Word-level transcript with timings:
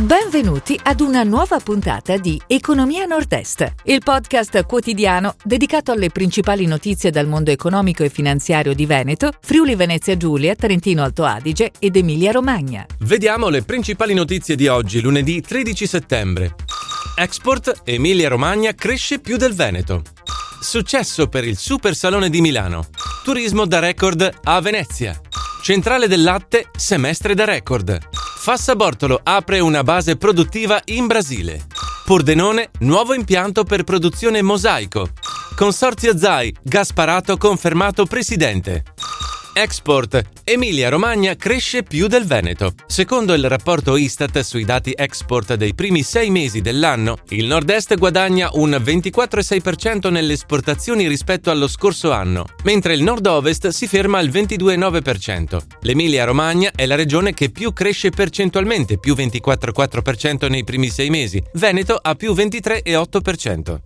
Benvenuti 0.00 0.80
ad 0.82 1.00
una 1.00 1.24
nuova 1.24 1.60
puntata 1.60 2.16
di 2.16 2.40
Economia 2.46 3.04
Nord-Est, 3.04 3.74
il 3.84 4.00
podcast 4.02 4.64
quotidiano 4.64 5.34
dedicato 5.44 5.92
alle 5.92 6.08
principali 6.08 6.64
notizie 6.64 7.10
dal 7.10 7.26
mondo 7.26 7.50
economico 7.50 8.02
e 8.02 8.08
finanziario 8.08 8.72
di 8.72 8.86
Veneto, 8.86 9.30
Friuli 9.42 9.74
Venezia 9.74 10.16
Giulia, 10.16 10.54
Trentino 10.54 11.02
Alto 11.02 11.24
Adige 11.24 11.72
ed 11.78 11.96
Emilia 11.96 12.32
Romagna. 12.32 12.86
Vediamo 13.00 13.50
le 13.50 13.60
principali 13.60 14.14
notizie 14.14 14.56
di 14.56 14.68
oggi, 14.68 15.02
lunedì 15.02 15.42
13 15.42 15.86
settembre. 15.86 16.54
Export 17.16 17.82
Emilia 17.84 18.30
Romagna 18.30 18.72
cresce 18.72 19.18
più 19.18 19.36
del 19.36 19.52
Veneto. 19.52 20.02
Successo 20.62 21.28
per 21.28 21.44
il 21.44 21.58
Super 21.58 21.94
Salone 21.94 22.30
di 22.30 22.40
Milano. 22.40 22.86
Turismo 23.22 23.66
da 23.66 23.80
record 23.80 24.38
a 24.44 24.60
Venezia. 24.62 25.20
Centrale 25.62 26.08
del 26.08 26.22
latte, 26.22 26.70
semestre 26.74 27.34
da 27.34 27.44
record. 27.44 27.98
Fassa 28.42 28.74
Bortolo 28.74 29.20
apre 29.22 29.60
una 29.60 29.82
base 29.82 30.16
produttiva 30.16 30.80
in 30.86 31.06
Brasile. 31.06 31.66
Pordenone, 32.06 32.70
nuovo 32.78 33.12
impianto 33.12 33.64
per 33.64 33.84
produzione 33.84 34.40
mosaico. 34.40 35.10
Consorzio 35.54 36.16
Zai, 36.16 36.56
Gasparato 36.62 37.36
confermato 37.36 38.06
presidente. 38.06 38.84
Export. 39.52 40.22
Emilia-Romagna 40.44 41.34
cresce 41.34 41.82
più 41.82 42.06
del 42.06 42.24
Veneto. 42.24 42.74
Secondo 42.86 43.34
il 43.34 43.48
rapporto 43.48 43.96
Istat 43.96 44.40
sui 44.40 44.64
dati 44.64 44.92
export 44.94 45.54
dei 45.54 45.74
primi 45.74 46.02
sei 46.02 46.30
mesi 46.30 46.60
dell'anno, 46.60 47.18
il 47.30 47.46
Nord-Est 47.46 47.96
guadagna 47.96 48.50
un 48.52 48.70
24,6% 48.70 50.10
nelle 50.10 50.34
esportazioni 50.34 51.08
rispetto 51.08 51.50
allo 51.50 51.68
scorso 51.68 52.12
anno, 52.12 52.46
mentre 52.64 52.94
il 52.94 53.02
Nord-Ovest 53.02 53.68
si 53.68 53.86
ferma 53.86 54.18
al 54.18 54.28
22,9%. 54.28 55.60
L'Emilia-Romagna 55.80 56.70
è 56.74 56.86
la 56.86 56.94
regione 56.94 57.34
che 57.34 57.50
più 57.50 57.72
cresce 57.72 58.10
percentualmente, 58.10 58.98
più 58.98 59.14
24,4% 59.14 60.48
nei 60.48 60.64
primi 60.64 60.88
sei 60.88 61.10
mesi. 61.10 61.42
Veneto 61.54 61.98
ha 62.00 62.14
più 62.14 62.32
23,8%. 62.32 63.80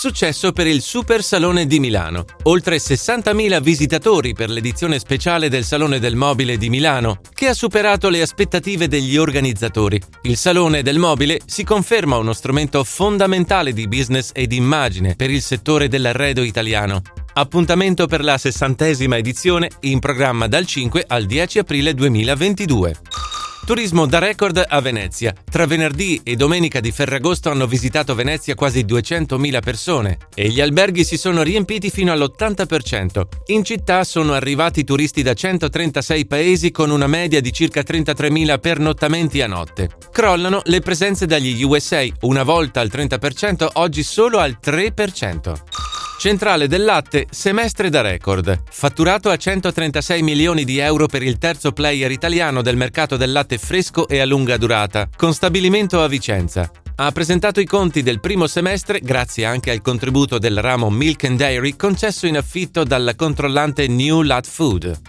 Successo 0.00 0.52
per 0.52 0.66
il 0.66 0.80
Super 0.80 1.22
Salone 1.22 1.66
di 1.66 1.78
Milano. 1.78 2.24
Oltre 2.44 2.78
60.000 2.78 3.60
visitatori 3.60 4.32
per 4.32 4.48
l'edizione 4.48 4.98
speciale 4.98 5.50
del 5.50 5.62
Salone 5.62 5.98
del 5.98 6.16
Mobile 6.16 6.56
di 6.56 6.70
Milano, 6.70 7.20
che 7.34 7.48
ha 7.48 7.52
superato 7.52 8.08
le 8.08 8.22
aspettative 8.22 8.88
degli 8.88 9.18
organizzatori. 9.18 10.00
Il 10.22 10.38
Salone 10.38 10.80
del 10.80 10.98
Mobile 10.98 11.40
si 11.44 11.64
conferma 11.64 12.16
uno 12.16 12.32
strumento 12.32 12.82
fondamentale 12.82 13.74
di 13.74 13.86
business 13.88 14.30
ed 14.32 14.52
immagine 14.52 15.16
per 15.16 15.28
il 15.28 15.42
settore 15.42 15.86
dell'arredo 15.86 16.44
italiano. 16.44 17.02
Appuntamento 17.34 18.06
per 18.06 18.24
la 18.24 18.38
sessantesima 18.38 19.18
edizione 19.18 19.68
in 19.80 19.98
programma 19.98 20.46
dal 20.46 20.64
5 20.64 21.04
al 21.08 21.26
10 21.26 21.58
aprile 21.58 21.92
2022. 21.92 23.29
Turismo 23.70 24.04
da 24.06 24.18
record 24.18 24.64
a 24.66 24.80
Venezia. 24.80 25.32
Tra 25.48 25.64
venerdì 25.64 26.20
e 26.24 26.34
domenica 26.34 26.80
di 26.80 26.90
Ferragosto 26.90 27.50
hanno 27.50 27.68
visitato 27.68 28.16
Venezia 28.16 28.56
quasi 28.56 28.84
200.000 28.84 29.60
persone 29.60 30.18
e 30.34 30.48
gli 30.48 30.60
alberghi 30.60 31.04
si 31.04 31.16
sono 31.16 31.44
riempiti 31.44 31.88
fino 31.88 32.10
all'80%. 32.10 33.22
In 33.46 33.62
città 33.62 34.02
sono 34.02 34.32
arrivati 34.32 34.82
turisti 34.82 35.22
da 35.22 35.34
136 35.34 36.26
paesi 36.26 36.72
con 36.72 36.90
una 36.90 37.06
media 37.06 37.40
di 37.40 37.52
circa 37.52 37.82
33.000 37.82 38.58
pernottamenti 38.58 39.40
a 39.40 39.46
notte. 39.46 39.88
Crollano 40.10 40.62
le 40.64 40.80
presenze 40.80 41.26
dagli 41.26 41.62
USA, 41.62 42.04
una 42.22 42.42
volta 42.42 42.80
al 42.80 42.90
30%, 42.92 43.68
oggi 43.74 44.02
solo 44.02 44.38
al 44.38 44.58
3%. 44.60 45.79
Centrale 46.20 46.66
del 46.66 46.84
latte, 46.84 47.28
semestre 47.30 47.88
da 47.88 48.02
record. 48.02 48.64
Fatturato 48.68 49.30
a 49.30 49.38
136 49.38 50.20
milioni 50.20 50.66
di 50.66 50.76
euro 50.76 51.06
per 51.06 51.22
il 51.22 51.38
terzo 51.38 51.72
player 51.72 52.10
italiano 52.10 52.60
del 52.60 52.76
mercato 52.76 53.16
del 53.16 53.32
latte 53.32 53.56
fresco 53.56 54.06
e 54.06 54.18
a 54.18 54.26
lunga 54.26 54.58
durata, 54.58 55.08
con 55.16 55.32
stabilimento 55.32 56.02
a 56.02 56.08
Vicenza. 56.08 56.70
Ha 56.96 57.10
presentato 57.10 57.58
i 57.60 57.64
conti 57.64 58.02
del 58.02 58.20
primo 58.20 58.46
semestre 58.46 59.00
grazie 59.00 59.46
anche 59.46 59.70
al 59.70 59.80
contributo 59.80 60.36
del 60.36 60.60
ramo 60.60 60.90
Milk 60.90 61.24
and 61.24 61.38
Dairy 61.38 61.74
concesso 61.74 62.26
in 62.26 62.36
affitto 62.36 62.84
dalla 62.84 63.14
controllante 63.14 63.88
New 63.88 64.20
Lat 64.20 64.46
Food. 64.46 65.00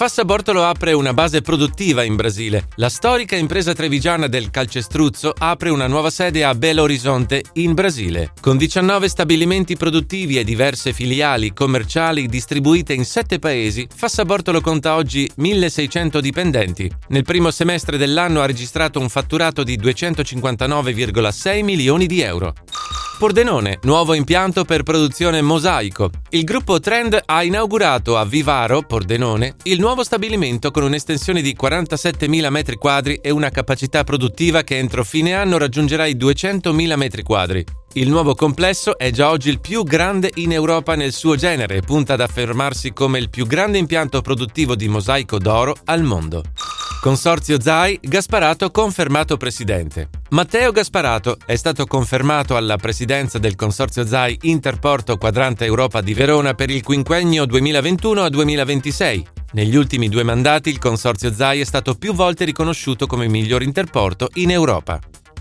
Fassa 0.00 0.24
Bortolo 0.24 0.64
apre 0.64 0.94
una 0.94 1.12
base 1.12 1.42
produttiva 1.42 2.02
in 2.02 2.16
Brasile. 2.16 2.68
La 2.76 2.88
storica 2.88 3.36
impresa 3.36 3.74
trevigiana 3.74 4.28
del 4.28 4.48
calcestruzzo 4.48 5.34
apre 5.36 5.68
una 5.68 5.88
nuova 5.88 6.08
sede 6.08 6.42
a 6.42 6.54
Belo 6.54 6.84
Horizonte, 6.84 7.44
in 7.56 7.74
Brasile. 7.74 8.32
Con 8.40 8.56
19 8.56 9.10
stabilimenti 9.10 9.76
produttivi 9.76 10.38
e 10.38 10.44
diverse 10.44 10.94
filiali 10.94 11.52
commerciali 11.52 12.28
distribuite 12.28 12.94
in 12.94 13.04
7 13.04 13.38
paesi, 13.38 13.86
Fassa 13.94 14.24
Bortolo 14.24 14.62
conta 14.62 14.94
oggi 14.94 15.30
1600 15.36 16.18
dipendenti. 16.22 16.90
Nel 17.08 17.24
primo 17.24 17.50
semestre 17.50 17.98
dell'anno 17.98 18.40
ha 18.40 18.46
registrato 18.46 19.00
un 19.00 19.10
fatturato 19.10 19.62
di 19.62 19.78
259,6 19.78 21.62
milioni 21.62 22.06
di 22.06 22.22
euro. 22.22 22.54
Pordenone, 23.20 23.80
nuovo 23.82 24.14
impianto 24.14 24.64
per 24.64 24.82
produzione 24.82 25.42
mosaico. 25.42 26.10
Il 26.30 26.42
gruppo 26.42 26.80
Trend 26.80 27.20
ha 27.26 27.42
inaugurato 27.42 28.16
a 28.16 28.24
Vivaro, 28.24 28.80
Pordenone, 28.80 29.56
il 29.64 29.78
nuovo 29.78 30.02
stabilimento 30.02 30.70
con 30.70 30.84
un'estensione 30.84 31.42
di 31.42 31.54
47.000 31.54 32.50
m2 32.50 33.18
e 33.20 33.28
una 33.28 33.50
capacità 33.50 34.04
produttiva 34.04 34.62
che 34.62 34.78
entro 34.78 35.04
fine 35.04 35.34
anno 35.34 35.58
raggiungerà 35.58 36.06
i 36.06 36.16
200.000 36.16 36.72
m2. 36.72 37.62
Il 37.92 38.08
nuovo 38.08 38.34
complesso 38.34 38.96
è 38.96 39.10
già 39.10 39.28
oggi 39.28 39.50
il 39.50 39.60
più 39.60 39.84
grande 39.84 40.30
in 40.36 40.52
Europa 40.52 40.94
nel 40.94 41.12
suo 41.12 41.36
genere 41.36 41.76
e 41.76 41.82
punta 41.82 42.14
ad 42.14 42.22
affermarsi 42.22 42.94
come 42.94 43.18
il 43.18 43.28
più 43.28 43.46
grande 43.46 43.76
impianto 43.76 44.22
produttivo 44.22 44.74
di 44.74 44.88
mosaico 44.88 45.36
d'oro 45.36 45.76
al 45.84 46.02
mondo. 46.02 46.42
Consorzio 47.00 47.58
Zai, 47.58 47.98
Gasparato 47.98 48.70
confermato 48.70 49.38
presidente. 49.38 50.10
Matteo 50.32 50.70
Gasparato 50.70 51.38
è 51.46 51.56
stato 51.56 51.86
confermato 51.86 52.56
alla 52.56 52.76
presidenza 52.76 53.38
del 53.38 53.56
Consorzio 53.56 54.04
Zai 54.04 54.36
Interporto 54.42 55.16
Quadrante 55.16 55.64
Europa 55.64 56.02
di 56.02 56.12
Verona 56.12 56.52
per 56.52 56.68
il 56.68 56.82
quinquennio 56.82 57.44
2021-2026. 57.44 59.22
Negli 59.52 59.76
ultimi 59.76 60.10
due 60.10 60.24
mandati 60.24 60.68
il 60.68 60.78
Consorzio 60.78 61.32
Zai 61.32 61.60
è 61.60 61.64
stato 61.64 61.94
più 61.94 62.12
volte 62.12 62.44
riconosciuto 62.44 63.06
come 63.06 63.28
miglior 63.28 63.62
interporto 63.62 64.28
in 64.34 64.50
Europa. 64.50 65.00